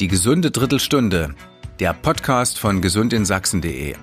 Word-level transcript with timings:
Die 0.00 0.08
gesunde 0.08 0.50
Drittelstunde, 0.50 1.36
der 1.78 1.92
Podcast 1.92 2.58
von 2.58 2.82
gesundinSachsen.de. 2.82 3.94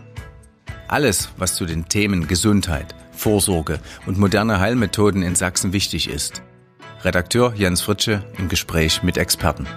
Alles, 0.88 1.29
was 1.36 1.56
zu 1.56 1.66
den 1.66 1.90
Themen 1.90 2.29
Gesundheit, 2.29 2.96
Vorsorge 3.12 3.78
und 4.06 4.17
moderne 4.17 4.62
Heilmethoden 4.62 5.22
in 5.22 5.35
Sachsen 5.35 5.74
wichtig 5.74 6.09
ist. 6.09 6.43
Redakteur 7.04 7.54
Jens 7.58 7.82
Fritsche 7.82 8.23
im 8.38 8.48
Gespräch 8.48 9.04
mit 9.04 9.18
Experten. 9.18 9.68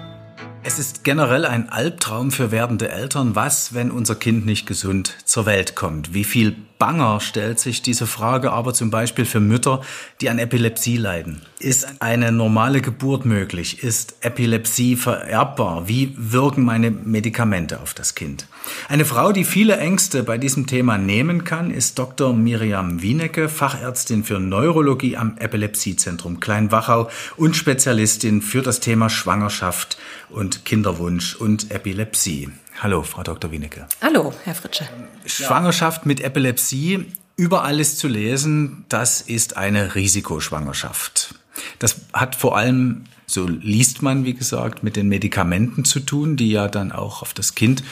Es 0.63 0.79
ist 0.79 1.03
generell 1.03 1.45
ein 1.45 1.69
Albtraum 1.69 2.31
für 2.31 2.53
werdende 2.53 2.91
Eltern, 2.91 3.35
was, 3.35 3.75
wenn 3.75 3.91
unser 3.91 4.15
Kind 4.15 4.47
nicht 4.47 4.67
gesund 4.69 5.17
zur 5.25 5.47
Welt 5.47 5.75
kommt. 5.75 6.15
Wie 6.15 6.25
viel 6.25 6.55
banger 6.79 7.21
stellt 7.21 7.61
sich 7.61 7.83
diese 7.83 8.07
Frage 8.07 8.53
aber 8.53 8.75
zum 8.75 8.91
Beispiel 8.91 9.25
für 9.25 9.41
Mütter, 9.41 9.81
die 10.21 10.29
an 10.29 10.39
Epilepsie 10.39 10.97
leiden. 10.97 11.43
Ist 11.59 12.03
eine 12.03 12.33
normale 12.33 12.81
Geburt 12.81 13.25
möglich? 13.25 13.83
Ist 13.83 14.17
Epilepsie 14.21 14.97
vererbbar? 14.97 15.89
Wie 15.89 16.15
wirken 16.17 16.65
meine 16.65 16.91
Medikamente 16.91 17.81
auf 17.81 17.95
das 17.95 18.15
Kind? 18.15 18.47
Eine 18.89 19.05
Frau, 19.05 19.33
die 19.33 19.45
viele 19.45 19.77
Ängste 19.77 20.23
bei 20.23 20.39
diesem 20.39 20.67
Thema 20.67 20.99
nehmen 20.99 21.45
kann, 21.45 21.71
ist 21.71 21.99
Dr. 21.99 22.35
Miriam 22.35 23.03
Wienecke, 23.03 23.49
Fachärztin 23.49 24.25
für 24.25 24.41
Neurologie 24.41 25.17
am 25.17 25.37
Epilepsiezentrum 25.39 26.41
Kleinwachau 26.41 27.09
und 27.37 27.57
Spezialistin 27.57 28.43
für 28.43 28.63
das 28.63 28.81
Thema 28.81 29.09
Schwangerschaft 29.09 29.99
und 30.31 30.65
Kinderwunsch 30.65 31.37
und 31.37 31.71
Epilepsie. 31.71 32.51
Hallo, 32.81 33.03
Frau 33.03 33.23
Dr. 33.23 33.51
Wienecke. 33.51 33.87
Hallo, 34.03 34.33
Herr 34.45 34.55
Fritsche. 34.55 34.89
Schwangerschaft 35.27 36.07
mit 36.07 36.21
Epilepsie, 36.21 37.07
überall 37.37 37.81
ist 37.81 37.99
zu 37.99 38.09
lesen, 38.09 38.85
das 38.89 39.21
ist 39.21 39.57
eine 39.57 39.95
Risikoschwangerschaft. 39.95 41.35
Das 41.79 41.97
hat 42.13 42.35
vor 42.35 42.57
allem, 42.57 43.05
so 43.27 43.47
liest 43.47 44.03
man, 44.03 44.25
wie 44.25 44.35
gesagt, 44.35 44.83
mit 44.83 44.97
den 44.97 45.09
Medikamenten 45.09 45.85
zu 45.85 46.01
tun, 46.01 46.37
die 46.37 46.51
ja 46.51 46.69
dann 46.69 46.93
auch 46.93 47.23
auf 47.23 47.33
das 47.33 47.55
Kind 47.55 47.85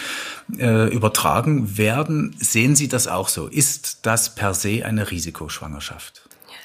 äh, 0.58 0.92
übertragen 0.92 1.78
werden. 1.78 2.34
Sehen 2.38 2.74
Sie 2.74 2.88
das 2.88 3.06
auch 3.06 3.28
so? 3.28 3.46
Ist 3.46 4.00
das 4.02 4.34
per 4.34 4.52
se 4.52 4.84
eine 4.84 5.10
Risikoschwangerschaft? 5.10 6.22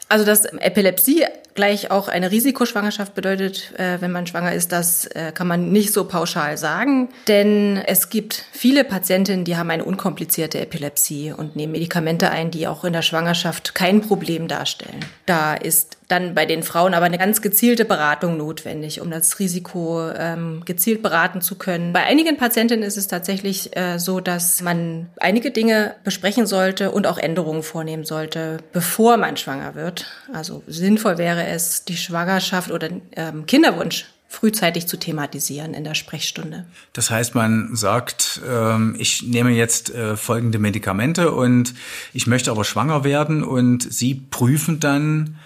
Also 0.09 0.25
dass 0.25 0.45
Epilepsie 0.45 1.25
gleich 1.58 1.91
auch 1.91 2.08
eine 2.08 2.31
Risikoschwangerschaft 2.31 3.16
bedeutet, 3.16 3.73
äh, 3.77 4.00
wenn 4.00 4.13
man 4.13 4.27
schwanger 4.27 4.53
ist, 4.53 4.72
das 4.72 5.08
äh, 5.08 5.33
kann 5.33 5.47
man 5.47 5.72
nicht 5.73 5.91
so 5.91 6.05
pauschal 6.05 6.58
sagen. 6.58 7.09
Denn 7.27 7.81
es 7.86 8.09
gibt 8.09 8.45
viele 8.53 8.86
Patientinnen, 8.86 9.44
die 9.44 9.58
haben 9.58 9.69
eine 9.69 9.83
unkomplizierte 9.83 10.61
Epilepsie 10.61 11.33
und 11.35 11.58
nehmen 11.58 11.73
Medikamente 11.73 12.30
ein, 12.30 12.52
die 12.52 12.67
auch 12.67 12.85
in 12.85 12.94
der 12.94 13.02
Schwangerschaft 13.02 13.75
kein 13.75 14.02
Problem 14.02 14.47
darstellen. 14.47 15.00
Da 15.25 15.55
ist 15.55 15.97
dann 16.08 16.35
bei 16.35 16.45
den 16.45 16.63
Frauen 16.63 16.94
aber 16.94 17.05
eine 17.05 17.17
ganz 17.17 17.41
gezielte 17.41 17.83
Beratung 17.83 18.38
notwendig, 18.38 19.02
um 19.02 19.11
das 19.11 19.39
Risiko 19.39 20.09
ähm, 20.17 20.61
gezielt 20.66 21.02
beraten 21.02 21.41
zu 21.41 21.55
können. 21.55 21.91
Bei 21.91 22.03
einigen 22.03 22.38
Patientinnen 22.38 22.83
ist 22.83 22.97
es 22.97 23.08
tatsächlich 23.08 23.75
äh, 23.75 24.00
so, 24.00 24.22
dass 24.22 24.61
man 24.61 25.09
einige 25.19 25.52
Dinge 25.52 25.95
besprechen 26.05 26.45
sollte 26.45 26.91
und 26.91 27.08
auch 27.08 27.17
Änderungen 27.17 27.63
vornehmen 27.63 28.05
sollte, 28.05 28.58
bevor 28.72 29.17
man 29.17 29.35
schwanger 29.35 29.75
wird. 29.75 30.05
Also 30.33 30.63
sinnvoll 30.67 31.17
wäre 31.17 31.45
es, 31.48 31.86
die 31.86 31.98
Schwangerschaft 31.98 32.72
oder 32.72 32.90
ähm, 33.16 33.45
Kinderwunsch 33.45 34.06
frühzeitig 34.30 34.88
zu 34.88 34.98
thematisieren 34.98 35.73
in 35.73 35.84
der 35.84 35.95
Sprechstunde. 35.95 36.66
Das 36.94 37.09
heißt, 37.09 37.34
man 37.34 37.76
sagt, 37.76 38.42
ähm, 38.48 38.95
ich 39.00 39.23
nehme 39.23 39.52
jetzt 39.52 39.90
äh, 39.90 40.18
folgende 40.18 40.59
Medikamente 40.59 41.31
und 41.31 41.73
ich 42.14 42.28
möchte 42.28 42.52
aber 42.52 42.66
schwanger 42.66 43.03
werden 43.03 43.44
und 43.44 43.92
Sie 43.92 44.16
prüfen 44.16 44.80
dann, 44.80 45.38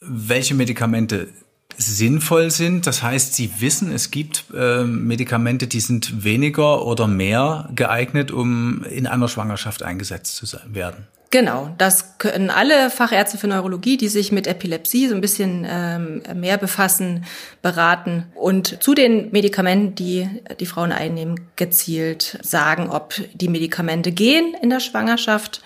welche 0.00 0.54
Medikamente 0.54 1.28
sinnvoll 1.76 2.50
sind. 2.50 2.86
Das 2.86 3.02
heißt, 3.02 3.34
Sie 3.34 3.50
wissen, 3.60 3.92
es 3.92 4.10
gibt 4.10 4.44
äh, 4.54 4.84
Medikamente, 4.84 5.66
die 5.66 5.80
sind 5.80 6.24
weniger 6.24 6.84
oder 6.84 7.06
mehr 7.06 7.70
geeignet, 7.74 8.30
um 8.30 8.84
in 8.84 9.06
einer 9.06 9.28
Schwangerschaft 9.28 9.82
eingesetzt 9.82 10.36
zu 10.36 10.46
werden. 10.66 11.06
Genau, 11.30 11.74
das 11.76 12.16
können 12.16 12.48
alle 12.48 12.88
Fachärzte 12.88 13.36
für 13.36 13.48
Neurologie, 13.48 13.98
die 13.98 14.08
sich 14.08 14.32
mit 14.32 14.46
Epilepsie 14.46 15.08
so 15.08 15.14
ein 15.14 15.20
bisschen 15.20 15.66
ähm, 15.68 16.22
mehr 16.34 16.56
befassen, 16.56 17.26
beraten 17.60 18.24
und 18.34 18.82
zu 18.82 18.94
den 18.94 19.30
Medikamenten, 19.30 19.94
die 19.94 20.26
die 20.58 20.64
Frauen 20.64 20.90
einnehmen, 20.90 21.38
gezielt 21.56 22.38
sagen, 22.42 22.88
ob 22.88 23.14
die 23.34 23.48
Medikamente 23.48 24.10
gehen 24.10 24.54
in 24.62 24.70
der 24.70 24.80
Schwangerschaft 24.80 25.60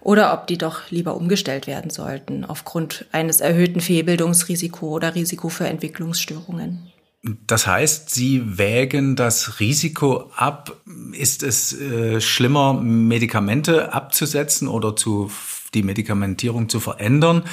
oder 0.00 0.32
ob 0.32 0.46
die 0.46 0.58
doch 0.58 0.88
lieber 0.90 1.16
umgestellt 1.16 1.66
werden 1.66 1.90
sollten 1.90 2.44
aufgrund 2.44 3.06
eines 3.10 3.40
erhöhten 3.40 3.80
Fehlbildungsrisiko 3.80 4.88
oder 4.88 5.16
Risiko 5.16 5.48
für 5.48 5.66
Entwicklungsstörungen. 5.66 6.92
Das 7.22 7.66
heißt, 7.66 8.10
Sie 8.10 8.58
wägen 8.58 9.16
das 9.16 9.58
Risiko 9.58 10.30
ab. 10.36 10.80
Ist 11.12 11.42
es 11.42 11.78
äh, 11.78 12.20
schlimmer, 12.20 12.74
Medikamente 12.74 13.92
abzusetzen 13.92 14.68
oder 14.68 14.94
zu, 14.94 15.30
die 15.74 15.82
Medikamentierung 15.82 16.68
zu 16.68 16.78
verändern 16.78 17.44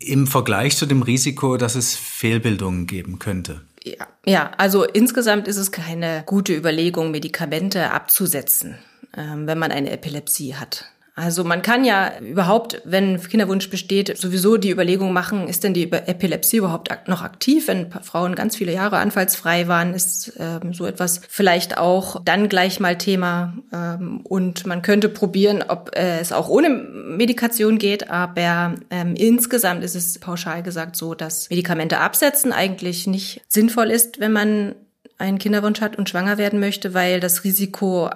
im 0.00 0.26
Vergleich 0.26 0.76
zu 0.76 0.84
dem 0.84 1.02
Risiko, 1.02 1.56
dass 1.56 1.76
es 1.76 1.96
Fehlbildungen 1.96 2.86
geben 2.86 3.18
könnte? 3.18 3.62
Ja, 3.82 4.06
ja 4.26 4.50
also 4.58 4.84
insgesamt 4.84 5.48
ist 5.48 5.56
es 5.56 5.72
keine 5.72 6.22
gute 6.26 6.54
Überlegung, 6.54 7.10
Medikamente 7.10 7.92
abzusetzen, 7.92 8.76
ähm, 9.16 9.46
wenn 9.46 9.58
man 9.58 9.72
eine 9.72 9.92
Epilepsie 9.92 10.56
hat. 10.56 10.84
Also 11.18 11.44
man 11.44 11.62
kann 11.62 11.82
ja 11.82 12.18
überhaupt, 12.20 12.82
wenn 12.84 13.18
Kinderwunsch 13.18 13.70
besteht, 13.70 14.14
sowieso 14.18 14.58
die 14.58 14.70
Überlegung 14.70 15.14
machen, 15.14 15.48
ist 15.48 15.64
denn 15.64 15.72
die 15.72 15.90
Epilepsie 15.90 16.58
überhaupt 16.58 16.90
noch 17.08 17.22
aktiv? 17.22 17.68
Wenn 17.68 17.90
Frauen 17.90 18.34
ganz 18.34 18.54
viele 18.54 18.74
Jahre 18.74 18.98
anfallsfrei 18.98 19.66
waren, 19.66 19.94
ist 19.94 20.34
ähm, 20.38 20.74
so 20.74 20.84
etwas 20.84 21.22
vielleicht 21.26 21.78
auch 21.78 22.20
dann 22.22 22.50
gleich 22.50 22.80
mal 22.80 22.98
Thema. 22.98 23.54
Ähm, 23.72 24.20
und 24.24 24.66
man 24.66 24.82
könnte 24.82 25.08
probieren, 25.08 25.64
ob 25.66 25.96
äh, 25.96 26.20
es 26.20 26.32
auch 26.32 26.50
ohne 26.50 26.68
Medikation 26.68 27.78
geht. 27.78 28.10
Aber 28.10 28.74
ähm, 28.90 29.14
insgesamt 29.16 29.84
ist 29.84 29.94
es 29.94 30.18
pauschal 30.18 30.62
gesagt 30.62 30.96
so, 30.96 31.14
dass 31.14 31.48
Medikamente 31.48 31.98
absetzen 31.98 32.52
eigentlich 32.52 33.06
nicht 33.06 33.40
sinnvoll 33.48 33.90
ist, 33.90 34.20
wenn 34.20 34.32
man 34.32 34.74
einen 35.16 35.38
Kinderwunsch 35.38 35.80
hat 35.80 35.96
und 35.96 36.10
schwanger 36.10 36.36
werden 36.36 36.60
möchte, 36.60 36.92
weil 36.92 37.20
das 37.20 37.42
Risiko 37.42 38.10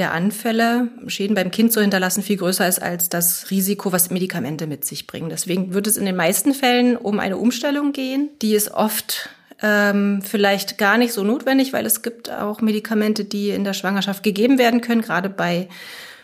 der 0.00 0.12
Anfälle, 0.12 0.88
Schäden 1.06 1.36
beim 1.36 1.50
Kind 1.50 1.72
zu 1.72 1.80
hinterlassen, 1.80 2.22
viel 2.22 2.38
größer 2.38 2.66
ist 2.66 2.82
als 2.82 3.08
das 3.08 3.50
Risiko, 3.50 3.92
was 3.92 4.10
Medikamente 4.10 4.66
mit 4.66 4.84
sich 4.84 5.06
bringen. 5.06 5.28
Deswegen 5.28 5.74
wird 5.74 5.86
es 5.86 5.96
in 5.96 6.06
den 6.06 6.16
meisten 6.16 6.54
Fällen 6.54 6.96
um 6.96 7.20
eine 7.20 7.36
Umstellung 7.36 7.92
gehen. 7.92 8.30
Die 8.42 8.54
ist 8.54 8.72
oft 8.72 9.28
ähm, 9.62 10.22
vielleicht 10.22 10.78
gar 10.78 10.98
nicht 10.98 11.12
so 11.12 11.22
notwendig, 11.22 11.72
weil 11.72 11.86
es 11.86 12.02
gibt 12.02 12.30
auch 12.30 12.60
Medikamente, 12.60 13.24
die 13.24 13.50
in 13.50 13.62
der 13.62 13.74
Schwangerschaft 13.74 14.22
gegeben 14.22 14.58
werden 14.58 14.80
können, 14.80 15.02
gerade 15.02 15.28
bei 15.28 15.68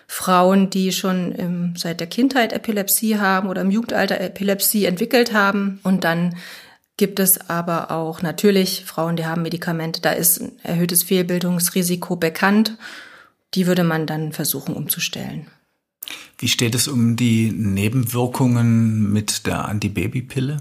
Frauen, 0.08 0.70
die 0.70 0.90
schon 0.92 1.32
im, 1.32 1.74
seit 1.76 2.00
der 2.00 2.06
Kindheit 2.06 2.52
Epilepsie 2.52 3.18
haben 3.18 3.48
oder 3.48 3.60
im 3.60 3.70
Jugendalter 3.70 4.20
Epilepsie 4.20 4.86
entwickelt 4.86 5.32
haben. 5.32 5.80
Und 5.82 6.04
dann 6.04 6.36
gibt 6.96 7.20
es 7.20 7.50
aber 7.50 7.90
auch 7.90 8.22
natürlich 8.22 8.84
Frauen, 8.86 9.16
die 9.16 9.26
haben 9.26 9.42
Medikamente, 9.42 10.00
da 10.00 10.12
ist 10.12 10.40
ein 10.40 10.52
erhöhtes 10.62 11.02
Fehlbildungsrisiko 11.02 12.16
bekannt 12.16 12.78
die 13.54 13.66
würde 13.66 13.84
man 13.84 14.06
dann 14.06 14.32
versuchen 14.32 14.74
umzustellen. 14.74 15.46
Wie 16.38 16.48
steht 16.48 16.74
es 16.74 16.88
um 16.88 17.16
die 17.16 17.50
Nebenwirkungen 17.50 19.12
mit 19.12 19.46
der 19.46 19.66
Antibabypille? 19.66 20.58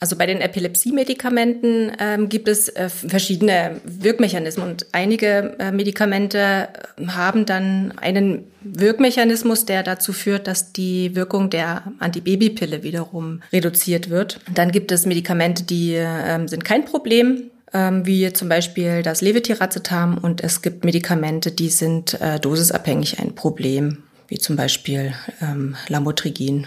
Also 0.00 0.14
bei 0.14 0.26
den 0.26 0.40
Epilepsie-Medikamenten 0.40 1.90
ähm, 1.98 2.28
gibt 2.28 2.46
es 2.46 2.68
äh, 2.68 2.88
verschiedene 2.88 3.80
Wirkmechanismen 3.84 4.68
und 4.68 4.86
einige 4.92 5.56
äh, 5.58 5.72
Medikamente 5.72 6.68
äh, 6.98 7.06
haben 7.08 7.46
dann 7.46 7.98
einen 7.98 8.44
Wirkmechanismus, 8.60 9.64
der 9.64 9.82
dazu 9.82 10.12
führt, 10.12 10.46
dass 10.46 10.72
die 10.72 11.16
Wirkung 11.16 11.50
der 11.50 11.82
Antibabypille 11.98 12.84
wiederum 12.84 13.42
reduziert 13.52 14.08
wird. 14.08 14.38
Dann 14.54 14.70
gibt 14.70 14.92
es 14.92 15.04
Medikamente, 15.04 15.64
die 15.64 15.94
äh, 15.94 16.46
sind 16.46 16.64
kein 16.64 16.84
Problem, 16.84 17.50
ähm, 17.72 18.06
wie 18.06 18.32
zum 18.32 18.48
Beispiel 18.48 19.02
das 19.02 19.20
Levetiracetam 19.20 20.18
und 20.18 20.42
es 20.42 20.62
gibt 20.62 20.84
Medikamente, 20.84 21.50
die 21.52 21.70
sind 21.70 22.20
äh, 22.20 22.40
dosisabhängig 22.40 23.18
ein 23.20 23.34
Problem, 23.34 23.98
wie 24.28 24.38
zum 24.38 24.56
Beispiel 24.56 25.14
ähm, 25.40 25.76
Lamotrigin. 25.88 26.66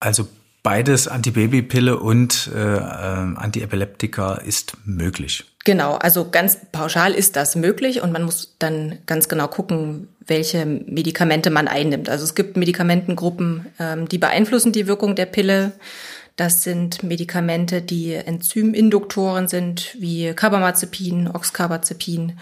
Also 0.00 0.28
beides 0.62 1.08
Antibabypille 1.08 1.98
und 1.98 2.50
äh, 2.54 2.58
äh, 2.58 2.80
Antiepileptika 2.80 4.34
ist 4.34 4.76
möglich. 4.84 5.44
Genau, 5.64 5.96
also 5.96 6.30
ganz 6.30 6.56
pauschal 6.72 7.12
ist 7.12 7.36
das 7.36 7.54
möglich 7.54 8.00
und 8.00 8.12
man 8.12 8.22
muss 8.22 8.56
dann 8.58 8.98
ganz 9.04 9.28
genau 9.28 9.46
gucken, 9.46 10.08
welche 10.26 10.64
Medikamente 10.64 11.50
man 11.50 11.68
einnimmt. 11.68 12.08
Also 12.08 12.24
es 12.24 12.34
gibt 12.34 12.56
Medikamentengruppen, 12.56 13.66
ähm, 13.78 14.08
die 14.08 14.18
beeinflussen 14.18 14.72
die 14.72 14.86
Wirkung 14.86 15.16
der 15.16 15.26
Pille. 15.26 15.72
Das 16.36 16.62
sind 16.62 17.02
Medikamente, 17.02 17.82
die 17.82 18.14
Enzyminduktoren 18.14 19.48
sind, 19.48 19.96
wie 19.98 20.32
Carbamazepin, 20.32 21.28
Oxcarbazepin. 21.28 22.38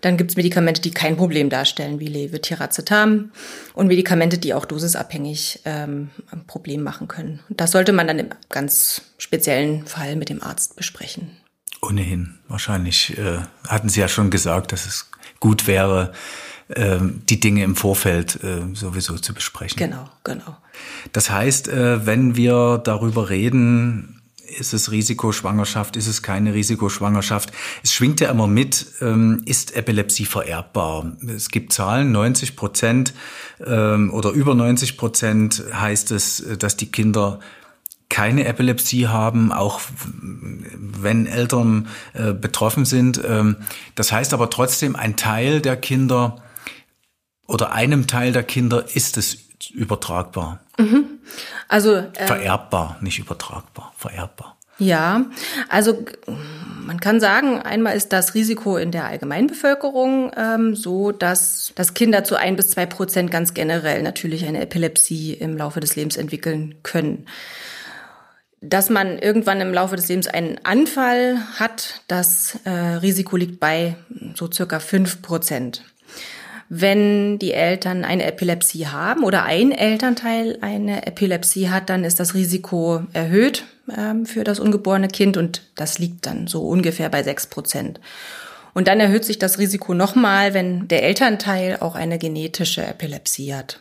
Dann 0.00 0.16
gibt 0.16 0.30
es 0.30 0.36
Medikamente, 0.36 0.80
die 0.80 0.90
kein 0.90 1.16
Problem 1.16 1.50
darstellen, 1.50 1.98
wie 1.98 2.06
Levetiracetam 2.06 3.32
und 3.74 3.86
Medikamente, 3.88 4.38
die 4.38 4.54
auch 4.54 4.64
dosisabhängig 4.64 5.60
ähm, 5.64 6.10
ein 6.30 6.46
Problem 6.46 6.82
machen 6.82 7.08
können. 7.08 7.40
Das 7.48 7.72
sollte 7.72 7.92
man 7.92 8.06
dann 8.06 8.18
im 8.18 8.28
ganz 8.48 9.02
speziellen 9.18 9.86
Fall 9.86 10.16
mit 10.16 10.28
dem 10.28 10.42
Arzt 10.42 10.76
besprechen. 10.76 11.30
Ohnehin. 11.80 12.38
Wahrscheinlich 12.48 13.16
äh, 13.18 13.38
hatten 13.66 13.88
Sie 13.88 14.00
ja 14.00 14.08
schon 14.08 14.30
gesagt, 14.30 14.72
dass 14.72 14.86
es 14.86 15.10
gut 15.40 15.66
wäre, 15.66 16.12
die 16.70 17.40
Dinge 17.40 17.64
im 17.64 17.76
Vorfeld 17.76 18.42
äh, 18.44 18.74
sowieso 18.74 19.16
zu 19.16 19.32
besprechen. 19.32 19.78
Genau, 19.78 20.08
genau. 20.22 20.56
Das 21.12 21.30
heißt, 21.30 21.68
äh, 21.68 22.04
wenn 22.06 22.36
wir 22.36 22.78
darüber 22.78 23.30
reden, 23.30 24.20
ist 24.58 24.72
es 24.72 24.90
Risikoschwangerschaft, 24.90 25.96
ist 25.96 26.06
es 26.06 26.22
keine 26.22 26.54
Risikoschwangerschaft? 26.54 27.52
Es 27.82 27.92
schwingt 27.92 28.20
ja 28.20 28.30
immer 28.30 28.46
mit, 28.46 28.86
ähm, 29.00 29.42
ist 29.44 29.76
Epilepsie 29.76 30.24
vererbbar? 30.24 31.12
Es 31.26 31.48
gibt 31.48 31.72
Zahlen, 31.72 32.12
90 32.12 32.56
Prozent 32.56 33.14
ähm, 33.64 34.12
oder 34.12 34.30
über 34.30 34.54
90 34.54 34.96
Prozent 34.96 35.62
heißt 35.72 36.10
es, 36.12 36.44
dass 36.58 36.76
die 36.76 36.90
Kinder 36.90 37.40
keine 38.08 38.46
Epilepsie 38.46 39.06
haben, 39.06 39.52
auch 39.52 39.80
wenn 40.00 41.26
Eltern 41.26 41.88
äh, 42.14 42.32
betroffen 42.32 42.86
sind. 42.86 43.20
Ähm, 43.26 43.56
das 43.96 44.12
heißt 44.12 44.32
aber 44.32 44.48
trotzdem, 44.48 44.96
ein 44.96 45.16
Teil 45.16 45.60
der 45.60 45.76
Kinder 45.76 46.42
oder 47.48 47.72
einem 47.72 48.06
Teil 48.06 48.32
der 48.32 48.44
Kinder 48.44 48.84
ist 48.94 49.16
es 49.16 49.38
übertragbar. 49.72 50.60
Mhm. 50.78 51.18
Also 51.66 51.94
äh, 51.96 52.26
vererbbar, 52.26 52.98
nicht 53.00 53.18
übertragbar, 53.18 53.92
vererbbar. 53.96 54.56
Ja, 54.78 55.26
also 55.68 56.04
man 56.86 57.00
kann 57.00 57.18
sagen, 57.18 57.60
einmal 57.60 57.96
ist 57.96 58.12
das 58.12 58.34
Risiko 58.34 58.76
in 58.76 58.92
der 58.92 59.06
Allgemeinbevölkerung 59.06 60.30
ähm, 60.36 60.76
so, 60.76 61.10
dass, 61.10 61.72
dass 61.74 61.94
Kinder 61.94 62.22
zu 62.22 62.36
ein 62.36 62.54
bis 62.54 62.70
zwei 62.70 62.86
Prozent 62.86 63.32
ganz 63.32 63.54
generell 63.54 64.02
natürlich 64.02 64.46
eine 64.46 64.60
Epilepsie 64.60 65.32
im 65.32 65.56
Laufe 65.56 65.80
des 65.80 65.96
Lebens 65.96 66.16
entwickeln 66.16 66.76
können. 66.84 67.26
Dass 68.60 68.88
man 68.88 69.18
irgendwann 69.18 69.60
im 69.60 69.74
Laufe 69.74 69.96
des 69.96 70.08
Lebens 70.08 70.28
einen 70.28 70.58
Anfall 70.64 71.38
hat, 71.58 72.02
das 72.06 72.58
äh, 72.64 72.70
Risiko 72.70 73.36
liegt 73.36 73.58
bei 73.58 73.96
so 74.34 74.50
circa 74.50 74.78
fünf 74.78 75.22
Prozent. 75.22 75.82
Wenn 76.70 77.38
die 77.38 77.52
Eltern 77.52 78.04
eine 78.04 78.24
Epilepsie 78.24 78.88
haben 78.88 79.24
oder 79.24 79.44
ein 79.44 79.72
Elternteil 79.72 80.58
eine 80.60 81.06
Epilepsie 81.06 81.70
hat, 81.70 81.88
dann 81.88 82.04
ist 82.04 82.20
das 82.20 82.34
Risiko 82.34 83.02
erhöht 83.14 83.64
ähm, 83.96 84.26
für 84.26 84.44
das 84.44 84.60
ungeborene 84.60 85.08
Kind 85.08 85.38
und 85.38 85.62
das 85.76 85.98
liegt 85.98 86.26
dann 86.26 86.46
so 86.46 86.62
ungefähr 86.62 87.08
bei 87.08 87.22
sechs 87.22 87.46
Prozent. 87.46 88.00
Und 88.74 88.86
dann 88.86 89.00
erhöht 89.00 89.24
sich 89.24 89.38
das 89.38 89.58
Risiko 89.58 89.94
nochmal, 89.94 90.52
wenn 90.52 90.88
der 90.88 91.04
Elternteil 91.04 91.78
auch 91.80 91.94
eine 91.94 92.18
genetische 92.18 92.84
Epilepsie 92.84 93.54
hat. 93.54 93.80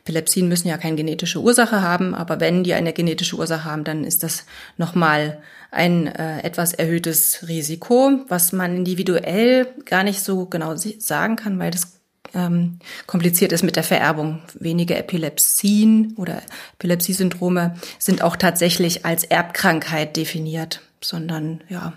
Epilepsien 0.00 0.48
müssen 0.48 0.68
ja 0.68 0.78
keine 0.78 0.96
genetische 0.96 1.40
Ursache 1.40 1.82
haben, 1.82 2.14
aber 2.14 2.40
wenn 2.40 2.64
die 2.64 2.74
eine 2.74 2.92
genetische 2.92 3.36
Ursache 3.36 3.64
haben, 3.64 3.84
dann 3.84 4.04
ist 4.04 4.22
das 4.22 4.44
nochmal 4.76 5.42
ein 5.70 6.06
äh, 6.06 6.40
etwas 6.40 6.72
erhöhtes 6.72 7.48
Risiko, 7.48 8.20
was 8.28 8.52
man 8.52 8.76
individuell 8.76 9.66
gar 9.84 10.04
nicht 10.04 10.20
so 10.20 10.46
genau 10.46 10.74
sagen 10.76 11.36
kann, 11.36 11.58
weil 11.58 11.70
das 11.70 12.00
ähm, 12.34 12.78
kompliziert 13.06 13.52
ist 13.52 13.62
mit 13.62 13.76
der 13.76 13.82
Vererbung. 13.82 14.42
Wenige 14.58 14.96
Epilepsien 14.96 16.14
oder 16.16 16.42
Epilepsiesyndrome 16.74 17.74
sind 17.98 18.22
auch 18.22 18.36
tatsächlich 18.36 19.04
als 19.04 19.24
Erbkrankheit 19.24 20.16
definiert, 20.16 20.80
sondern 21.00 21.62
ja, 21.68 21.92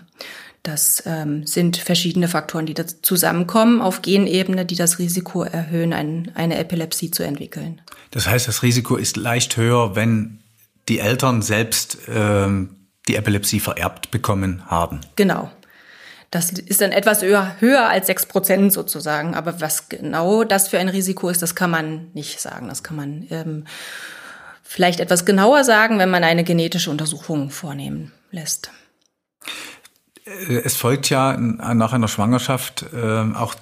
das 0.62 1.02
ähm, 1.06 1.46
sind 1.46 1.76
verschiedene 1.76 2.28
Faktoren, 2.28 2.66
die 2.66 2.74
da 2.74 2.84
zusammenkommen 2.86 3.80
auf 3.80 4.02
Genebene, 4.02 4.66
die 4.66 4.74
das 4.74 4.98
Risiko 4.98 5.42
erhöhen, 5.42 5.92
ein, 5.92 6.32
eine 6.34 6.58
Epilepsie 6.58 7.10
zu 7.10 7.22
entwickeln. 7.22 7.80
Das 8.10 8.26
heißt, 8.26 8.48
das 8.48 8.62
Risiko 8.62 8.96
ist 8.96 9.16
leicht 9.16 9.56
höher, 9.56 9.96
wenn 9.96 10.40
die 10.88 10.98
Eltern 10.98 11.42
selbst 11.42 11.98
ähm, 12.08 12.76
die 13.06 13.16
Epilepsie 13.16 13.60
vererbt 13.60 14.10
bekommen 14.10 14.62
haben. 14.66 15.00
Genau. 15.16 15.50
Das 16.30 16.50
ist 16.50 16.82
dann 16.82 16.92
etwas 16.92 17.22
höher, 17.22 17.56
höher 17.58 17.88
als 17.88 18.06
sechs 18.06 18.26
Prozent 18.26 18.72
sozusagen. 18.72 19.34
Aber 19.34 19.60
was 19.60 19.88
genau 19.88 20.44
das 20.44 20.68
für 20.68 20.78
ein 20.78 20.88
Risiko 20.88 21.30
ist, 21.30 21.40
das 21.40 21.54
kann 21.54 21.70
man 21.70 22.08
nicht 22.12 22.40
sagen. 22.40 22.68
Das 22.68 22.82
kann 22.82 22.96
man 22.96 23.26
ähm, 23.30 23.64
vielleicht 24.62 25.00
etwas 25.00 25.24
genauer 25.24 25.64
sagen, 25.64 25.98
wenn 25.98 26.10
man 26.10 26.24
eine 26.24 26.44
genetische 26.44 26.90
Untersuchung 26.90 27.50
vornehmen 27.50 28.12
lässt. 28.30 28.70
Äh, 30.26 30.58
es 30.64 30.76
folgt 30.76 31.08
ja 31.08 31.36
nach 31.36 31.92
einer 31.92 32.08
Schwangerschaft 32.08 32.84
äh, 32.92 33.34
auch 33.34 33.54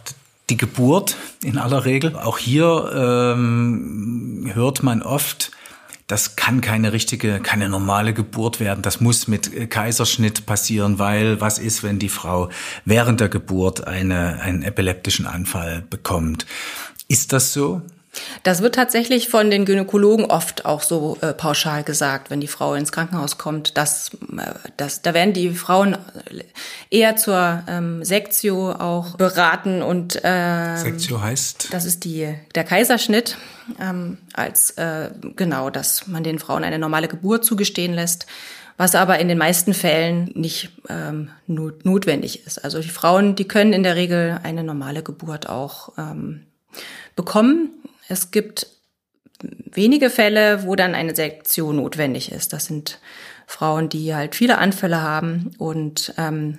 die 0.50 0.56
Geburt 0.56 1.16
in 1.42 1.58
aller 1.58 1.84
Regel. 1.84 2.16
Auch 2.16 2.38
hier 2.38 3.34
ähm, 3.36 4.50
hört 4.54 4.82
man 4.82 5.02
oft, 5.02 5.52
das 6.06 6.37
kann 6.37 6.61
keine 6.61 6.93
richtige, 6.93 7.41
keine 7.41 7.69
normale 7.69 8.14
Geburt 8.14 8.61
werden. 8.61 8.82
Das 8.82 9.00
muss 9.00 9.26
mit 9.26 9.53
äh, 9.53 9.67
Kaiserschnitt 9.67 10.47
passieren, 10.47 10.99
weil 10.99 11.41
was 11.41 11.58
ist, 11.58 11.82
wenn 11.82 11.99
die 11.99 12.08
Frau 12.08 12.50
während 12.85 13.20
der 13.20 13.29
Geburt 13.29 13.87
eine, 13.87 14.41
einen 14.41 14.62
epileptischen 14.62 15.26
Anfall 15.26 15.82
bekommt? 15.82 16.47
Ist 17.08 17.32
das 17.32 17.53
so? 17.53 17.82
Das 18.42 18.62
wird 18.62 18.74
tatsächlich 18.74 19.28
von 19.28 19.50
den 19.50 19.64
Gynäkologen 19.64 20.24
oft 20.24 20.64
auch 20.64 20.82
so 20.82 21.18
äh, 21.20 21.32
pauschal 21.32 21.82
gesagt, 21.82 22.30
wenn 22.30 22.40
die 22.40 22.46
Frau 22.46 22.74
ins 22.74 22.92
Krankenhaus 22.92 23.38
kommt. 23.38 23.76
Dass, 23.76 24.10
äh, 24.14 24.54
dass, 24.76 25.02
da 25.02 25.14
werden 25.14 25.32
die 25.32 25.50
Frauen 25.50 25.96
eher 26.90 27.16
zur 27.16 27.62
ähm, 27.68 28.04
Sektio 28.04 28.72
auch 28.72 29.16
beraten 29.16 29.82
und 29.82 30.16
äh, 30.24 30.76
Sektio 30.76 31.20
heißt? 31.20 31.68
Das 31.72 31.84
ist 31.84 32.04
die 32.04 32.34
der 32.54 32.64
Kaiserschnitt, 32.64 33.36
ähm, 33.80 34.18
als 34.32 34.70
äh, 34.72 35.10
genau, 35.36 35.70
dass 35.70 36.06
man 36.06 36.22
den 36.22 36.38
Frauen 36.38 36.64
eine 36.64 36.78
normale 36.78 37.08
Geburt 37.08 37.44
zugestehen 37.44 37.94
lässt 37.94 38.26
was 38.76 38.94
aber 38.94 39.18
in 39.18 39.28
den 39.28 39.38
meisten 39.38 39.74
Fällen 39.74 40.30
nicht 40.34 40.70
ähm, 40.88 41.30
notwendig 41.46 42.46
ist. 42.46 42.62
Also 42.62 42.80
die 42.80 42.88
Frauen, 42.88 43.34
die 43.34 43.48
können 43.48 43.72
in 43.72 43.82
der 43.82 43.96
Regel 43.96 44.38
eine 44.42 44.62
normale 44.62 45.02
Geburt 45.02 45.48
auch 45.48 45.92
ähm, 45.96 46.42
bekommen. 47.14 47.70
Es 48.08 48.31
gibt 48.31 48.67
wenige 49.41 50.11
Fälle, 50.11 50.64
wo 50.64 50.76
dann 50.76 50.94
eine 50.94 51.14
Sektion 51.14 51.76
notwendig 51.76 52.32
ist. 52.32 52.53
Das 52.53 52.67
sind 52.67 53.00
Frauen, 53.47 53.88
die 53.88 54.14
halt 54.14 54.35
viele 54.35 54.58
Anfälle 54.58 55.03
haben 55.03 55.53
und 55.58 56.14
ähm, 56.19 56.58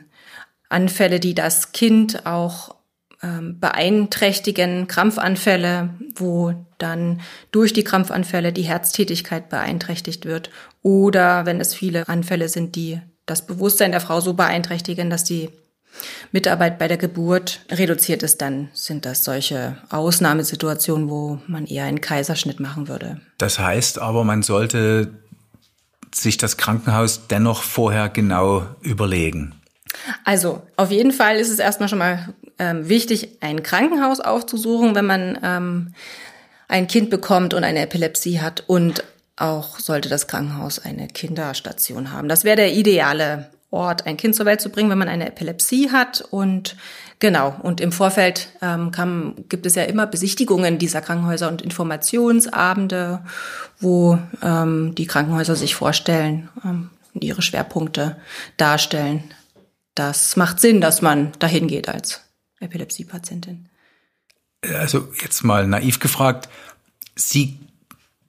Anfälle, 0.70 1.20
die 1.20 1.34
das 1.34 1.72
Kind 1.72 2.26
auch 2.26 2.76
ähm, 3.24 3.60
beeinträchtigen, 3.60 4.88
Krampfanfälle, 4.88 5.90
wo 6.16 6.54
dann 6.78 7.22
durch 7.52 7.74
die 7.74 7.84
Krampfanfälle 7.84 8.54
die 8.54 8.64
Herztätigkeit 8.64 9.50
beeinträchtigt 9.50 10.26
wird 10.26 10.52
oder 10.84 11.46
wenn 11.46 11.60
es 11.60 11.74
viele 11.74 12.08
Anfälle 12.08 12.48
sind, 12.48 12.76
die 12.76 13.02
das 13.26 13.46
Bewusstsein 13.46 13.92
der 13.92 14.02
Frau 14.02 14.22
so 14.22 14.34
beeinträchtigen, 14.34 15.10
dass 15.10 15.24
die 15.24 15.50
Mitarbeit 16.32 16.80
bei 16.80 16.88
der 16.88 16.98
Geburt 16.98 17.62
reduziert 17.72 18.24
ist, 18.24 18.42
dann 18.42 18.70
sind 18.74 19.06
das 19.06 19.24
solche 19.24 19.78
Ausnahmesituationen, 19.90 21.10
wo 21.10 21.40
man 21.48 21.66
eher 21.66 21.86
einen 21.86 22.02
Kaiserschnitt 22.02 22.60
machen 22.60 22.88
würde. 22.88 23.22
Das 23.38 23.60
heißt 23.60 24.00
aber, 24.00 24.24
man 24.24 24.44
sollte 24.44 25.12
sich 26.14 26.38
das 26.38 26.58
Krankenhaus 26.58 27.28
dennoch 27.28 27.64
vorher 27.64 28.10
genau 28.10 28.66
überlegen. 28.82 29.54
Also 30.24 30.62
auf 30.76 30.92
jeden 30.92 31.12
Fall 31.12 31.38
ist 31.38 31.50
es 31.50 31.60
erstmal 31.60 31.90
schon 31.90 32.00
mal 32.00 32.34
ähm, 32.60 32.90
wichtig, 32.90 33.38
ein 33.42 33.64
Krankenhaus 33.64 34.20
aufzusuchen, 34.20 34.96
wenn 34.96 35.06
man 35.06 35.40
ähm, 35.44 35.94
ein 36.68 36.88
Kind 36.88 37.10
bekommt 37.10 37.54
und 37.54 37.64
eine 37.64 37.82
Epilepsie 37.82 38.40
hat 38.40 38.64
und 38.68 39.04
auch 39.36 39.80
sollte 39.80 40.10
das 40.10 40.28
Krankenhaus 40.28 40.80
eine 40.80 41.08
Kinderstation 41.08 42.12
haben. 42.12 42.28
Das 42.28 42.44
wäre 42.44 42.56
der 42.56 42.74
ideale 42.74 43.50
Ort, 43.70 44.06
ein 44.06 44.18
Kind 44.18 44.36
zur 44.36 44.46
Welt 44.46 44.62
zu 44.62 44.70
bringen, 44.70 44.90
wenn 44.90 44.98
man 44.98 45.10
eine 45.10 45.28
Epilepsie 45.28 45.92
hat. 45.92 46.22
Und 46.22 46.78
genau, 47.20 47.56
und 47.62 47.82
im 47.82 47.92
Vorfeld 47.92 48.50
ähm, 48.62 48.92
kann, 48.92 49.36
gibt 49.50 49.66
es 49.66 49.76
ja 49.76 49.84
immer 49.84 50.08
Besichtigungen 50.08 50.78
dieser 50.78 51.02
Krankenhäuser 51.02 51.50
und 51.50 51.62
Informationsabende, 51.62 53.24
wo 53.80 54.18
ähm, 54.42 54.96
die 54.96 55.06
Krankenhäuser 55.06 55.56
sich 55.56 55.76
vorstellen, 55.76 56.50
ähm, 56.64 56.90
ihre 57.14 57.42
Schwerpunkte 57.42 58.18
darstellen. 58.56 59.24
Das 59.96 60.36
macht 60.38 60.60
Sinn, 60.60 60.80
dass 60.80 61.02
man 61.02 61.32
dahin 61.40 61.68
geht 61.68 61.90
als 61.90 62.22
Epilepsiepatientin. 62.60 63.68
Also 64.62 65.12
jetzt 65.22 65.44
mal 65.44 65.68
naiv 65.68 66.00
gefragt, 66.00 66.50
Sie 67.16 67.60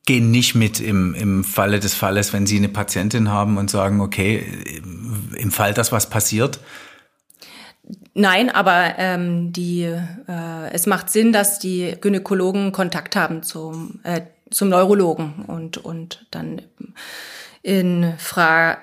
gehen 0.09 0.31
nicht 0.31 0.55
mit 0.55 0.81
im, 0.81 1.15
im 1.15 1.45
Falle 1.45 1.81
des 1.81 1.93
Falles, 1.93 2.33
wenn 2.33 2.47
Sie 2.47 2.57
eine 2.57 2.71
Patientin 2.71 3.31
haben 3.31 3.59
und 3.59 3.71
sagen, 3.71 4.01
okay, 4.01 4.43
im 5.37 5.53
Fall, 5.53 5.75
dass 5.75 5.93
was 5.93 6.09
passiert? 6.09 6.61
Nein, 8.15 8.49
aber 8.49 8.95
ähm, 8.97 9.53
die, 9.53 9.83
äh, 9.83 10.71
es 10.73 10.87
macht 10.87 11.11
Sinn, 11.11 11.35
dass 11.35 11.59
die 11.59 11.95
Gynäkologen 12.01 12.73
Kontakt 12.73 13.17
haben 13.17 13.43
zum, 13.43 14.01
äh, 14.03 14.23
zum 14.51 14.71
Neurologen 14.71 15.45
und, 15.47 15.77
und 15.77 16.25
dann 16.31 16.63
in 17.63 18.15
Fra 18.17 18.79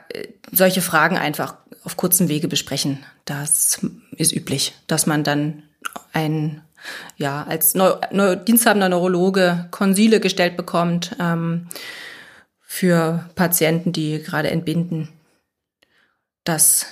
solche 0.51 0.83
Fragen 0.83 1.17
einfach 1.17 1.55
auf 1.83 1.97
kurzem 1.97 2.29
Wege 2.29 2.47
besprechen. 2.47 3.03
Das 3.25 3.83
ist 4.15 4.31
üblich, 4.31 4.75
dass 4.85 5.07
man 5.07 5.23
dann 5.23 5.63
ein 6.13 6.61
ja, 7.17 7.43
als 7.43 7.75
Neu 7.75 7.93
Neu 8.11 8.35
diensthabender 8.35 8.89
Neurologe 8.89 9.67
Konsile 9.71 10.19
gestellt 10.19 10.57
bekommt 10.57 11.15
ähm, 11.19 11.67
für 12.61 13.29
Patienten, 13.35 13.91
die 13.91 14.21
gerade 14.21 14.51
entbinden. 14.51 15.09
Das 16.43 16.85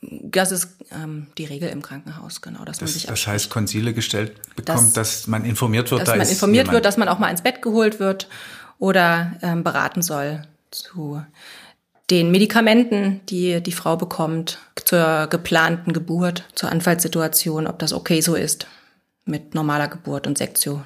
das 0.00 0.52
ist 0.52 0.76
ähm, 0.92 1.26
die 1.38 1.44
Regel 1.44 1.68
im 1.70 1.82
Krankenhaus, 1.82 2.40
genau, 2.40 2.64
dass 2.64 2.78
das, 2.78 2.82
man 2.82 2.88
sich 2.88 3.06
Das 3.06 3.26
heißt, 3.26 3.50
Konsile 3.50 3.92
gestellt 3.92 4.36
bekommt, 4.54 4.96
dass, 4.96 5.22
dass 5.22 5.26
man 5.26 5.44
informiert 5.44 5.90
wird, 5.90 6.02
dass 6.02 6.10
da 6.10 6.16
man 6.16 6.28
informiert 6.28 6.66
jemand. 6.66 6.74
wird, 6.74 6.84
dass 6.84 6.96
man 6.96 7.08
auch 7.08 7.18
mal 7.18 7.30
ins 7.30 7.42
Bett 7.42 7.62
geholt 7.62 7.98
wird 7.98 8.28
oder 8.78 9.32
ähm, 9.42 9.64
beraten 9.64 10.02
soll 10.02 10.42
zu 10.70 11.22
den 12.10 12.30
Medikamenten, 12.30 13.20
die 13.26 13.60
die 13.60 13.72
Frau 13.72 13.96
bekommt 13.96 14.58
zur 14.82 15.26
geplanten 15.26 15.92
Geburt, 15.92 16.44
zur 16.54 16.70
Anfallssituation, 16.70 17.66
ob 17.66 17.78
das 17.78 17.92
okay 17.92 18.20
so 18.20 18.34
ist 18.34 18.66
mit 19.28 19.54
normaler 19.54 19.88
Geburt 19.88 20.26
und 20.26 20.38
Sektion. 20.38 20.84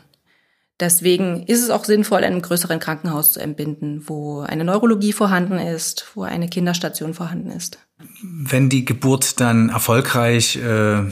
Deswegen 0.81 1.45
ist 1.45 1.63
es 1.63 1.71
auch 1.71 1.85
sinnvoll, 1.85 2.21
in 2.21 2.25
einem 2.25 2.43
größeren 2.43 2.81
Krankenhaus 2.81 3.33
zu 3.33 3.41
entbinden, 3.41 4.03
wo 4.09 4.41
eine 4.41 4.65
Neurologie 4.65 5.13
vorhanden 5.13 5.59
ist, 5.59 6.07
wo 6.15 6.25
eine 6.25 6.49
Kinderstation 6.49 7.15
vorhanden 7.15 7.51
ist. 7.51 7.79
Wenn 8.23 8.69
die 8.69 8.85
Geburt 8.85 9.39
dann 9.39 9.69
erfolgreich 9.69 10.57
äh, 10.57 11.03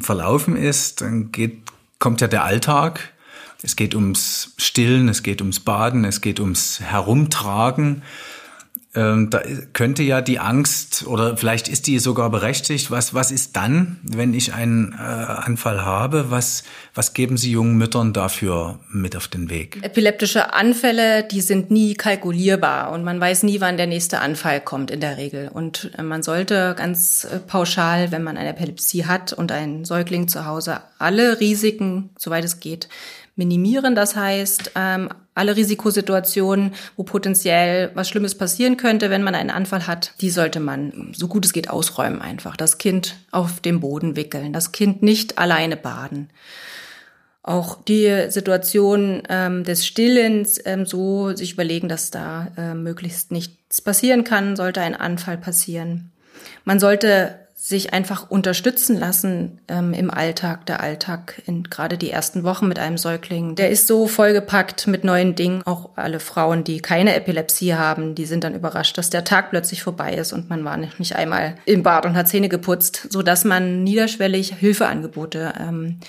verlaufen 0.00 0.56
ist, 0.56 1.00
dann 1.00 1.30
geht, 1.30 1.62
kommt 2.00 2.22
ja 2.22 2.26
der 2.26 2.42
Alltag. 2.42 3.12
Es 3.62 3.76
geht 3.76 3.94
ums 3.94 4.52
Stillen, 4.56 5.08
es 5.08 5.22
geht 5.22 5.40
ums 5.40 5.60
Baden, 5.60 6.04
es 6.04 6.20
geht 6.20 6.40
ums 6.40 6.80
Herumtragen. 6.80 8.02
Ähm, 8.96 9.28
da 9.30 9.42
könnte 9.72 10.02
ja 10.04 10.20
die 10.20 10.38
Angst 10.38 11.04
oder 11.06 11.36
vielleicht 11.36 11.68
ist 11.68 11.88
die 11.88 11.98
sogar 11.98 12.30
berechtigt. 12.30 12.90
Was, 12.90 13.12
was 13.12 13.32
ist 13.32 13.56
dann, 13.56 13.98
wenn 14.02 14.34
ich 14.34 14.54
einen 14.54 14.92
äh, 14.92 15.02
Anfall 15.02 15.84
habe? 15.84 16.30
Was, 16.30 16.62
was 16.94 17.12
geben 17.12 17.36
Sie 17.36 17.50
jungen 17.50 17.76
Müttern 17.76 18.12
dafür 18.12 18.78
mit 18.90 19.16
auf 19.16 19.26
den 19.26 19.50
Weg? 19.50 19.78
Epileptische 19.82 20.54
Anfälle, 20.54 21.24
die 21.24 21.40
sind 21.40 21.72
nie 21.72 21.94
kalkulierbar 21.94 22.92
und 22.92 23.02
man 23.02 23.20
weiß 23.20 23.42
nie, 23.42 23.60
wann 23.60 23.76
der 23.76 23.88
nächste 23.88 24.20
Anfall 24.20 24.60
kommt 24.60 24.92
in 24.92 25.00
der 25.00 25.16
Regel. 25.16 25.48
Und 25.48 25.90
äh, 25.98 26.02
man 26.02 26.22
sollte 26.22 26.74
ganz 26.76 27.24
äh, 27.24 27.40
pauschal, 27.40 28.12
wenn 28.12 28.22
man 28.22 28.36
eine 28.36 28.50
Epilepsie 28.50 29.06
hat 29.06 29.32
und 29.32 29.50
einen 29.50 29.84
Säugling 29.84 30.28
zu 30.28 30.46
Hause, 30.46 30.80
alle 30.98 31.40
Risiken, 31.40 32.10
soweit 32.16 32.44
es 32.44 32.60
geht, 32.60 32.88
minimieren. 33.34 33.96
Das 33.96 34.14
heißt, 34.14 34.72
ähm, 34.76 35.08
alle 35.34 35.56
Risikosituationen, 35.56 36.74
wo 36.96 37.02
potenziell 37.02 37.90
was 37.94 38.08
Schlimmes 38.08 38.36
passieren 38.36 38.76
könnte, 38.76 39.10
wenn 39.10 39.22
man 39.22 39.34
einen 39.34 39.50
Anfall 39.50 39.86
hat, 39.86 40.12
die 40.20 40.30
sollte 40.30 40.60
man 40.60 41.12
so 41.16 41.28
gut 41.28 41.44
es 41.44 41.52
geht 41.52 41.70
ausräumen 41.70 42.22
einfach. 42.22 42.56
Das 42.56 42.78
Kind 42.78 43.16
auf 43.30 43.60
dem 43.60 43.80
Boden 43.80 44.16
wickeln, 44.16 44.52
das 44.52 44.72
Kind 44.72 45.02
nicht 45.02 45.38
alleine 45.38 45.76
baden. 45.76 46.30
Auch 47.42 47.82
die 47.82 48.30
Situation 48.30 49.22
ähm, 49.28 49.64
des 49.64 49.86
Stillens 49.86 50.58
ähm, 50.64 50.86
so 50.86 51.36
sich 51.36 51.52
überlegen, 51.52 51.88
dass 51.88 52.10
da 52.10 52.48
äh, 52.56 52.74
möglichst 52.74 53.32
nichts 53.32 53.82
passieren 53.82 54.24
kann, 54.24 54.56
sollte 54.56 54.80
ein 54.80 54.94
Anfall 54.94 55.36
passieren. 55.36 56.12
Man 56.64 56.80
sollte 56.80 57.43
sich 57.66 57.94
einfach 57.94 58.30
unterstützen 58.30 58.98
lassen 58.98 59.58
ähm, 59.68 59.94
im 59.94 60.10
Alltag. 60.10 60.66
Der 60.66 60.80
Alltag 60.80 61.40
in 61.46 61.62
gerade 61.62 61.96
die 61.96 62.10
ersten 62.10 62.44
Wochen 62.44 62.68
mit 62.68 62.78
einem 62.78 62.98
Säugling, 62.98 63.54
der 63.54 63.70
ist 63.70 63.86
so 63.86 64.06
vollgepackt 64.06 64.86
mit 64.86 65.02
neuen 65.02 65.34
Dingen. 65.34 65.62
Auch 65.64 65.96
alle 65.96 66.20
Frauen, 66.20 66.64
die 66.64 66.80
keine 66.80 67.14
Epilepsie 67.14 67.72
haben, 67.74 68.14
die 68.14 68.26
sind 68.26 68.44
dann 68.44 68.54
überrascht, 68.54 68.98
dass 68.98 69.08
der 69.08 69.24
Tag 69.24 69.48
plötzlich 69.48 69.82
vorbei 69.82 70.12
ist 70.12 70.34
und 70.34 70.50
man 70.50 70.62
war 70.62 70.76
nicht 70.76 71.16
einmal 71.16 71.54
im 71.64 71.82
Bad 71.82 72.04
und 72.04 72.16
hat 72.16 72.28
Zähne 72.28 72.50
geputzt, 72.50 73.06
so 73.08 73.22
dass 73.22 73.46
man 73.46 73.82
niederschwellig 73.82 74.56
Hilfeangebote 74.56 75.54
ähm, 75.58 76.00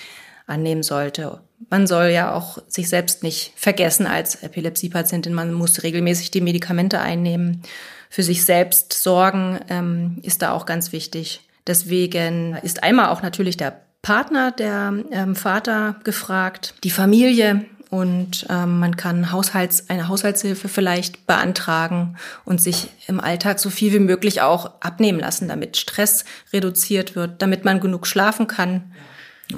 annehmen 0.48 0.84
sollte. 0.84 1.40
Man 1.70 1.88
soll 1.88 2.08
ja 2.08 2.34
auch 2.34 2.58
sich 2.68 2.90
selbst 2.90 3.24
nicht 3.24 3.54
vergessen 3.56 4.08
als 4.08 4.44
Epilepsiepatientin. 4.44 5.34
Man 5.34 5.54
muss 5.54 5.84
regelmäßig 5.84 6.32
die 6.32 6.42
Medikamente 6.42 7.00
einnehmen 7.00 7.62
für 8.10 8.24
sich 8.24 8.46
selbst 8.46 8.94
sorgen, 8.94 9.60
ähm, 9.70 10.20
ist 10.22 10.42
da 10.42 10.52
auch 10.52 10.66
ganz 10.66 10.92
wichtig. 10.92 11.45
Deswegen 11.68 12.58
ist 12.62 12.84
einmal 12.84 13.10
auch 13.10 13.22
natürlich 13.22 13.58
der 13.58 13.82
Partner, 14.02 14.52
der 14.52 14.94
ähm, 15.12 15.36
Vater 15.36 15.96
gefragt, 16.04 16.76
die 16.84 16.92
Familie 16.92 17.66
und 17.90 18.46
ähm, 18.50 18.80
man 18.80 18.98
kann 18.98 19.32
Haushalts, 19.32 19.90
eine 19.90 20.08
Haushaltshilfe 20.08 20.68
vielleicht 20.68 21.26
beantragen 21.28 22.18
und 22.44 22.62
sich 22.62 22.90
im 23.08 23.20
Alltag 23.20 23.60
so 23.60 23.70
viel 23.70 23.94
wie 23.94 24.00
möglich 24.00 24.42
auch 24.42 24.82
abnehmen 24.82 25.20
lassen, 25.20 25.48
damit 25.48 25.78
Stress 25.78 26.26
reduziert 26.52 27.16
wird, 27.16 27.42
damit 27.42 27.66
man 27.66 27.80
genug 27.80 28.06
schlafen 28.06 28.48
kann. 28.48 28.92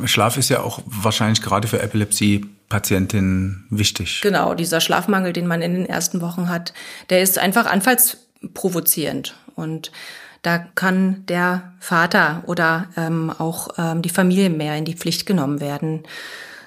Schlaf 0.06 0.38
ist 0.38 0.50
ja 0.50 0.62
auch 0.62 0.82
wahrscheinlich 0.86 1.42
gerade 1.42 1.68
für 1.68 1.82
Epilepsie-Patientinnen 1.82 3.68
wichtig. 3.70 4.20
Genau, 4.22 4.54
dieser 4.54 4.82
Schlafmangel, 4.82 5.34
den 5.34 5.48
man 5.48 5.62
in 5.62 5.74
den 5.74 5.86
ersten 5.86 6.22
Wochen 6.22 6.50
hat, 6.50 6.74
der 7.10 7.22
ist 7.22 7.40
einfach 7.40 7.66
anfallsprovozierend 7.66 9.36
und 9.56 9.92
da 10.41 10.58
kann 10.58 11.25
der 11.27 11.74
Vater 11.79 12.44
oder 12.46 12.88
ähm, 12.96 13.29
auch 13.29 13.70
ähm, 13.77 14.01
die 14.01 14.10
Familie 14.10 14.50
mehr 14.50 14.75
in 14.75 14.86
die 14.86 14.96
Pflicht 14.96 15.25
genommen 15.25 15.60
werden, 15.60 16.03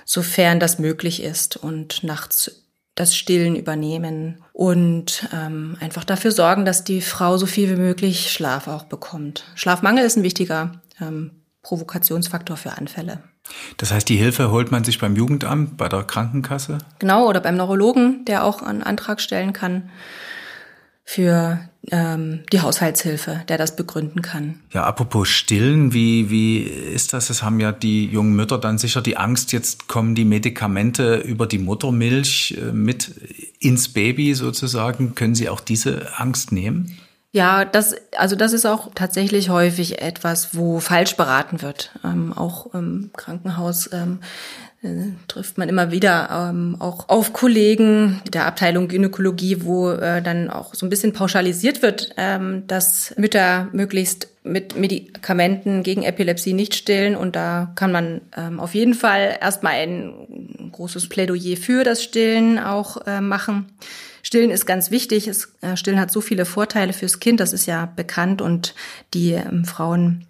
sofern 0.04 0.60
das 0.60 0.78
möglich 0.78 1.22
ist 1.22 1.56
und 1.56 2.02
nachts 2.02 2.64
das 2.94 3.16
Stillen 3.16 3.56
übernehmen 3.56 4.42
und 4.52 5.28
ähm, 5.32 5.76
einfach 5.80 6.04
dafür 6.04 6.32
sorgen, 6.32 6.64
dass 6.64 6.84
die 6.84 7.00
Frau 7.00 7.38
so 7.38 7.46
viel 7.46 7.70
wie 7.70 7.80
möglich 7.80 8.30
Schlaf 8.30 8.68
auch 8.68 8.84
bekommt. 8.84 9.44
Schlafmangel 9.54 10.04
ist 10.04 10.16
ein 10.16 10.22
wichtiger 10.22 10.72
ähm, 11.00 11.30
Provokationsfaktor 11.62 12.56
für 12.56 12.76
Anfälle. 12.76 13.22
Das 13.78 13.92
heißt, 13.92 14.08
die 14.08 14.16
Hilfe 14.16 14.50
holt 14.50 14.70
man 14.70 14.84
sich 14.84 14.98
beim 14.98 15.16
Jugendamt, 15.16 15.76
bei 15.76 15.88
der 15.88 16.04
Krankenkasse? 16.04 16.78
Genau, 16.98 17.26
oder 17.26 17.40
beim 17.40 17.56
Neurologen, 17.56 18.24
der 18.26 18.44
auch 18.44 18.62
einen 18.62 18.82
Antrag 18.82 19.20
stellen 19.20 19.52
kann 19.52 19.90
für 21.04 21.60
ähm, 21.90 22.44
die 22.52 22.60
Haushaltshilfe, 22.60 23.42
der 23.48 23.58
das 23.58 23.74
begründen 23.74 24.22
kann. 24.22 24.60
Ja, 24.72 24.84
apropos 24.84 25.28
Stillen, 25.28 25.92
wie, 25.92 26.30
wie 26.30 26.58
ist 26.58 27.12
das? 27.12 27.30
Es 27.30 27.42
haben 27.42 27.58
ja 27.58 27.72
die 27.72 28.06
jungen 28.06 28.34
Mütter 28.36 28.58
dann 28.58 28.78
sicher 28.78 29.00
die 29.00 29.16
Angst, 29.16 29.52
jetzt 29.52 29.88
kommen 29.88 30.14
die 30.14 30.24
Medikamente 30.24 31.16
über 31.16 31.46
die 31.46 31.58
Muttermilch 31.58 32.56
äh, 32.60 32.72
mit 32.72 33.08
ins 33.58 33.92
Baby 33.92 34.34
sozusagen. 34.34 35.14
Können 35.14 35.34
Sie 35.34 35.48
auch 35.48 35.60
diese 35.60 36.18
Angst 36.18 36.52
nehmen? 36.52 36.96
Ja, 37.32 37.64
das, 37.64 37.94
also 38.16 38.34
das 38.34 38.52
ist 38.52 38.66
auch 38.66 38.90
tatsächlich 38.94 39.50
häufig 39.50 40.02
etwas, 40.02 40.56
wo 40.56 40.80
falsch 40.80 41.16
beraten 41.16 41.62
wird. 41.62 41.92
Ähm, 42.04 42.32
auch 42.32 42.74
im 42.74 43.10
Krankenhaus 43.16 43.88
ähm, 43.92 44.18
äh, 44.20 44.69
trifft 45.28 45.58
man 45.58 45.68
immer 45.68 45.90
wieder 45.90 46.48
ähm, 46.50 46.76
auch 46.78 47.10
auf 47.10 47.34
Kollegen 47.34 48.22
der 48.32 48.46
Abteilung 48.46 48.88
Gynäkologie, 48.88 49.62
wo 49.62 49.90
äh, 49.90 50.22
dann 50.22 50.48
auch 50.48 50.74
so 50.74 50.86
ein 50.86 50.88
bisschen 50.88 51.12
pauschalisiert 51.12 51.82
wird, 51.82 52.14
ähm, 52.16 52.66
dass 52.66 53.14
Mütter 53.18 53.68
möglichst 53.72 54.28
mit 54.42 54.76
Medikamenten 54.76 55.82
gegen 55.82 56.02
Epilepsie 56.02 56.54
nicht 56.54 56.74
stillen. 56.74 57.14
Und 57.14 57.36
da 57.36 57.72
kann 57.74 57.92
man 57.92 58.22
ähm, 58.34 58.58
auf 58.58 58.74
jeden 58.74 58.94
Fall 58.94 59.36
erstmal 59.42 59.74
ein 59.74 60.70
großes 60.72 61.10
Plädoyer 61.10 61.58
für 61.58 61.84
das 61.84 62.02
Stillen 62.02 62.58
auch 62.58 63.06
äh, 63.06 63.20
machen. 63.20 63.66
Stillen 64.22 64.50
ist 64.50 64.64
ganz 64.64 64.90
wichtig. 64.90 65.28
Äh, 65.60 65.76
Stillen 65.76 66.00
hat 66.00 66.10
so 66.10 66.22
viele 66.22 66.46
Vorteile 66.46 66.94
fürs 66.94 67.20
Kind, 67.20 67.40
das 67.40 67.52
ist 67.52 67.66
ja 67.66 67.84
bekannt. 67.84 68.40
Und 68.40 68.74
die 69.12 69.32
ähm, 69.32 69.66
Frauen 69.66 70.24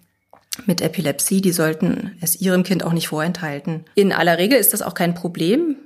mit 0.65 0.81
Epilepsie, 0.81 1.41
die 1.41 1.51
sollten 1.51 2.11
es 2.21 2.39
ihrem 2.39 2.63
Kind 2.63 2.83
auch 2.83 2.93
nicht 2.93 3.07
vorenthalten. 3.07 3.85
In 3.95 4.11
aller 4.11 4.37
Regel 4.37 4.59
ist 4.59 4.73
das 4.73 4.81
auch 4.81 4.93
kein 4.93 5.13
Problem, 5.13 5.77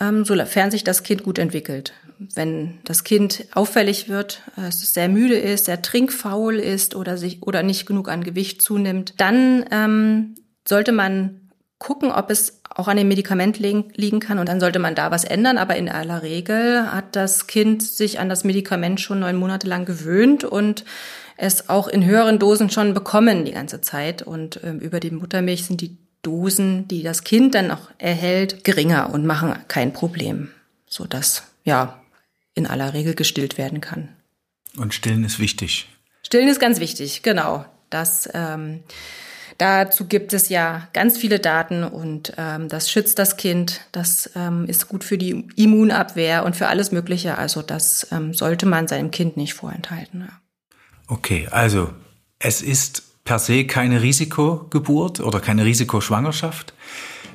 ähm, 0.00 0.24
sofern 0.24 0.70
sich 0.70 0.84
das 0.84 1.02
Kind 1.02 1.22
gut 1.22 1.38
entwickelt. 1.38 1.92
Wenn 2.34 2.78
das 2.84 3.04
Kind 3.04 3.46
auffällig 3.52 4.08
wird, 4.08 4.42
äh, 4.56 4.68
es 4.68 4.94
sehr 4.94 5.08
müde 5.08 5.36
ist, 5.36 5.66
sehr 5.66 5.82
trinkfaul 5.82 6.56
ist 6.56 6.94
oder 6.94 7.16
sich 7.16 7.42
oder 7.42 7.62
nicht 7.62 7.86
genug 7.86 8.08
an 8.08 8.24
Gewicht 8.24 8.62
zunimmt, 8.62 9.14
dann 9.18 9.64
ähm, 9.70 10.34
sollte 10.66 10.92
man 10.92 11.43
gucken, 11.78 12.10
ob 12.10 12.30
es 12.30 12.60
auch 12.70 12.88
an 12.88 12.96
dem 12.96 13.08
Medikament 13.08 13.58
liegen 13.58 14.20
kann 14.20 14.38
und 14.38 14.48
dann 14.48 14.60
sollte 14.60 14.78
man 14.78 14.94
da 14.94 15.10
was 15.10 15.24
ändern. 15.24 15.58
Aber 15.58 15.76
in 15.76 15.88
aller 15.88 16.22
Regel 16.22 16.90
hat 16.92 17.16
das 17.16 17.46
Kind 17.46 17.82
sich 17.82 18.18
an 18.18 18.28
das 18.28 18.44
Medikament 18.44 19.00
schon 19.00 19.20
neun 19.20 19.36
Monate 19.36 19.66
lang 19.66 19.84
gewöhnt 19.84 20.44
und 20.44 20.84
es 21.36 21.68
auch 21.68 21.88
in 21.88 22.04
höheren 22.04 22.38
Dosen 22.38 22.70
schon 22.70 22.94
bekommen 22.94 23.44
die 23.44 23.52
ganze 23.52 23.80
Zeit. 23.80 24.22
Und 24.22 24.60
ähm, 24.64 24.78
über 24.78 25.00
die 25.00 25.10
Muttermilch 25.10 25.64
sind 25.64 25.80
die 25.80 25.96
Dosen, 26.22 26.88
die 26.88 27.02
das 27.02 27.24
Kind 27.24 27.54
dann 27.54 27.70
auch 27.70 27.90
erhält, 27.98 28.64
geringer 28.64 29.12
und 29.12 29.26
machen 29.26 29.54
kein 29.68 29.92
Problem, 29.92 30.50
so 30.86 31.04
dass 31.04 31.44
ja 31.64 32.00
in 32.54 32.66
aller 32.66 32.94
Regel 32.94 33.14
gestillt 33.14 33.58
werden 33.58 33.80
kann. 33.80 34.08
Und 34.76 34.94
Stillen 34.94 35.24
ist 35.24 35.38
wichtig. 35.38 35.88
Stillen 36.22 36.48
ist 36.48 36.60
ganz 36.60 36.80
wichtig, 36.80 37.22
genau. 37.22 37.64
Das 37.90 38.28
ähm, 38.32 38.82
Dazu 39.58 40.06
gibt 40.06 40.32
es 40.32 40.48
ja 40.48 40.88
ganz 40.92 41.16
viele 41.16 41.38
Daten 41.38 41.84
und 41.84 42.32
ähm, 42.36 42.68
das 42.68 42.90
schützt 42.90 43.18
das 43.18 43.36
Kind. 43.36 43.82
Das 43.92 44.30
ähm, 44.34 44.64
ist 44.66 44.88
gut 44.88 45.04
für 45.04 45.16
die 45.16 45.46
Immunabwehr 45.56 46.44
und 46.44 46.56
für 46.56 46.66
alles 46.66 46.90
Mögliche. 46.90 47.38
Also 47.38 47.62
das 47.62 48.08
ähm, 48.10 48.34
sollte 48.34 48.66
man 48.66 48.88
seinem 48.88 49.10
Kind 49.10 49.36
nicht 49.36 49.54
vorenthalten. 49.54 50.22
Ja. 50.22 50.40
Okay, 51.06 51.48
also 51.50 51.90
es 52.38 52.62
ist 52.62 53.24
per 53.24 53.38
se 53.38 53.64
keine 53.66 54.02
Risikogeburt 54.02 55.20
oder 55.20 55.40
keine 55.40 55.64
Risikoschwangerschaft, 55.64 56.74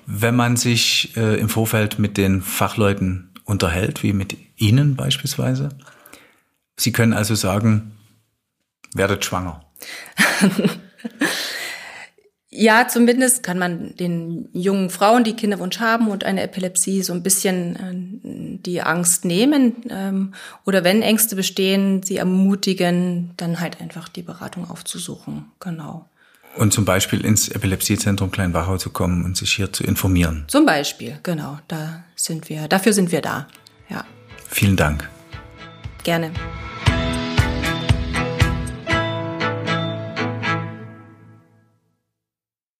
wenn 0.06 0.36
man 0.36 0.58
sich 0.58 1.16
äh, 1.16 1.40
im 1.40 1.50
Vorfeld 1.50 2.00
mit 2.00 2.18
den 2.18 2.42
Fachleuten 2.42 3.34
unterhält, 3.46 4.04
wie 4.04 4.14
mit 4.14 4.38
Ihnen 4.58 4.96
beispielsweise. 4.96 5.70
Sie 6.78 6.92
können 6.92 7.14
also 7.14 7.36
sagen, 7.36 7.98
werdet 8.94 9.26
schwanger. 9.26 9.66
Ja, 12.60 12.90
zumindest 12.90 13.42
kann 13.42 13.58
man 13.58 13.96
den 13.96 14.50
jungen 14.52 14.90
Frauen, 14.90 15.24
die 15.24 15.34
Kinderwunsch 15.34 15.80
haben 15.80 16.10
und 16.10 16.26
eine 16.26 16.42
Epilepsie, 16.42 17.04
so 17.04 17.14
ein 17.14 17.24
bisschen 17.24 17.76
äh, 17.78 18.60
die 18.66 18.82
Angst 18.82 19.24
nehmen. 19.24 19.78
Ähm, 19.90 20.34
oder 20.66 20.84
wenn 20.84 21.02
Ängste 21.02 21.38
bestehen, 21.38 22.04
sie 22.04 22.18
ermutigen, 22.18 23.32
dann 23.38 23.62
halt 23.62 23.80
einfach 23.80 24.10
die 24.10 24.24
Beratung 24.24 24.70
aufzusuchen. 24.70 25.46
Genau. 25.62 26.10
Und 26.58 26.74
zum 26.74 26.84
Beispiel 26.84 27.24
ins 27.24 27.48
Epilepsiezentrum 27.48 28.30
Kleinwachau 28.30 28.76
zu 28.76 28.90
kommen 28.90 29.24
und 29.24 29.38
sich 29.38 29.54
hier 29.54 29.72
zu 29.72 29.86
informieren. 29.86 30.44
Zum 30.50 30.66
Beispiel, 30.66 31.18
genau. 31.24 31.60
Da 31.70 32.04
sind 32.18 32.50
wir, 32.50 32.68
dafür 32.68 32.92
sind 32.92 33.14
wir 33.14 33.22
da. 33.22 33.48
Ja. 33.88 34.04
Vielen 34.50 34.76
Dank. 34.76 35.08
Gerne. 36.04 36.32